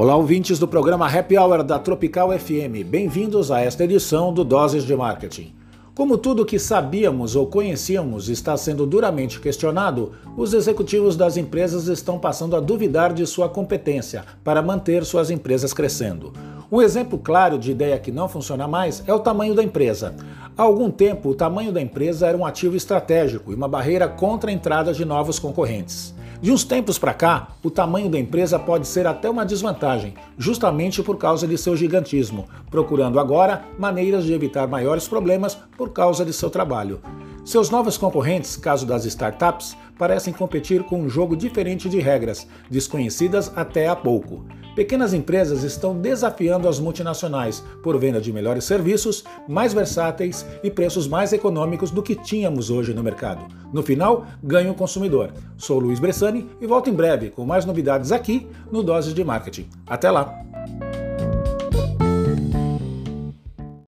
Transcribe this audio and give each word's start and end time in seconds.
Olá, 0.00 0.14
ouvintes 0.14 0.60
do 0.60 0.68
programa 0.68 1.08
Happy 1.08 1.36
Hour 1.36 1.64
da 1.64 1.76
Tropical 1.76 2.30
FM. 2.30 2.86
Bem-vindos 2.86 3.50
a 3.50 3.60
esta 3.60 3.82
edição 3.82 4.32
do 4.32 4.44
Doses 4.44 4.84
de 4.84 4.94
Marketing. 4.94 5.52
Como 5.92 6.16
tudo 6.16 6.46
que 6.46 6.56
sabíamos 6.56 7.34
ou 7.34 7.48
conhecíamos 7.48 8.28
está 8.28 8.56
sendo 8.56 8.86
duramente 8.86 9.40
questionado, 9.40 10.12
os 10.36 10.54
executivos 10.54 11.16
das 11.16 11.36
empresas 11.36 11.88
estão 11.88 12.16
passando 12.16 12.54
a 12.54 12.60
duvidar 12.60 13.12
de 13.12 13.26
sua 13.26 13.48
competência 13.48 14.24
para 14.44 14.62
manter 14.62 15.04
suas 15.04 15.32
empresas 15.32 15.72
crescendo. 15.72 16.32
Um 16.70 16.80
exemplo 16.80 17.18
claro 17.18 17.58
de 17.58 17.72
ideia 17.72 17.98
que 17.98 18.12
não 18.12 18.28
funciona 18.28 18.68
mais 18.68 19.02
é 19.04 19.12
o 19.12 19.18
tamanho 19.18 19.52
da 19.52 19.64
empresa. 19.64 20.14
Há 20.56 20.62
algum 20.62 20.92
tempo, 20.92 21.30
o 21.30 21.34
tamanho 21.34 21.72
da 21.72 21.82
empresa 21.82 22.28
era 22.28 22.38
um 22.38 22.46
ativo 22.46 22.76
estratégico 22.76 23.50
e 23.50 23.56
uma 23.56 23.66
barreira 23.66 24.06
contra 24.06 24.48
a 24.48 24.54
entrada 24.54 24.92
de 24.92 25.04
novos 25.04 25.40
concorrentes. 25.40 26.14
De 26.40 26.52
uns 26.52 26.62
tempos 26.62 27.00
para 27.00 27.12
cá, 27.12 27.48
o 27.64 27.70
tamanho 27.70 28.08
da 28.08 28.16
empresa 28.16 28.60
pode 28.60 28.86
ser 28.86 29.08
até 29.08 29.28
uma 29.28 29.44
desvantagem, 29.44 30.14
justamente 30.38 31.02
por 31.02 31.16
causa 31.16 31.48
de 31.48 31.58
seu 31.58 31.76
gigantismo, 31.76 32.46
procurando 32.70 33.18
agora 33.18 33.64
maneiras 33.76 34.22
de 34.22 34.32
evitar 34.32 34.68
maiores 34.68 35.08
problemas 35.08 35.56
por 35.76 35.92
causa 35.92 36.24
de 36.24 36.32
seu 36.32 36.48
trabalho. 36.48 37.00
Seus 37.44 37.70
novos 37.70 37.98
concorrentes, 37.98 38.56
caso 38.56 38.86
das 38.86 39.04
startups, 39.04 39.76
parecem 39.98 40.32
competir 40.32 40.84
com 40.84 41.00
um 41.00 41.08
jogo 41.08 41.34
diferente 41.34 41.88
de 41.88 41.98
regras, 41.98 42.46
desconhecidas 42.70 43.50
até 43.56 43.88
há 43.88 43.96
pouco. 43.96 44.44
Pequenas 44.78 45.12
empresas 45.12 45.64
estão 45.64 45.92
desafiando 46.00 46.68
as 46.68 46.78
multinacionais 46.78 47.64
por 47.82 47.98
venda 47.98 48.20
de 48.20 48.32
melhores 48.32 48.62
serviços, 48.62 49.24
mais 49.48 49.74
versáteis 49.74 50.46
e 50.62 50.70
preços 50.70 51.08
mais 51.08 51.32
econômicos 51.32 51.90
do 51.90 52.00
que 52.00 52.14
tínhamos 52.14 52.70
hoje 52.70 52.94
no 52.94 53.02
mercado. 53.02 53.44
No 53.72 53.82
final, 53.82 54.24
ganha 54.40 54.70
o 54.70 54.76
consumidor. 54.76 55.32
Sou 55.56 55.80
Luiz 55.80 55.98
Bressani 55.98 56.48
e 56.60 56.66
volto 56.68 56.88
em 56.88 56.94
breve 56.94 57.30
com 57.30 57.44
mais 57.44 57.64
novidades 57.64 58.12
aqui 58.12 58.46
no 58.70 58.84
Doses 58.84 59.12
de 59.12 59.24
Marketing. 59.24 59.68
Até 59.84 60.12
lá! 60.12 60.47